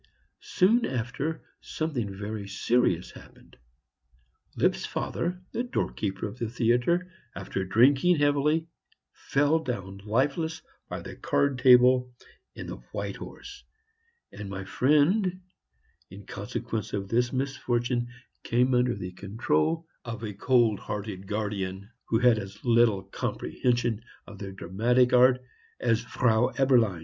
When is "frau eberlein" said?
26.01-26.99